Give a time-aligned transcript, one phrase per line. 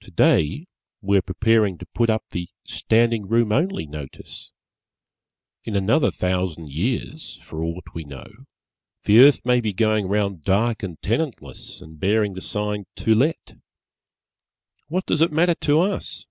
[0.00, 0.66] Today
[1.00, 4.50] we are preparing to put up the "standing room only" notice.
[5.62, 8.28] In another thousand years, for aught we know,
[9.04, 13.56] the earth may be going round dark and tenantless and bearing the sign "To Let."
[14.88, 16.26] What does it matter to us?